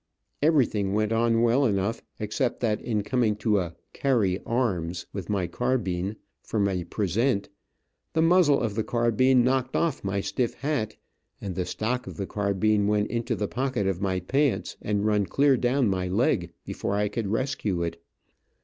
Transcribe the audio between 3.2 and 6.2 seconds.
to a "carry arms," with my carbine,